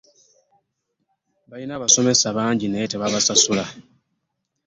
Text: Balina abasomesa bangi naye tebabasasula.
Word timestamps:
Balina 1.49 1.73
abasomesa 1.75 2.27
bangi 2.37 2.65
naye 2.67 2.85
tebabasasula. 2.91 3.65